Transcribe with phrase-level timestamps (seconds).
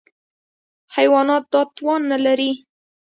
[0.95, 2.51] حیوانات دا توان نهلري.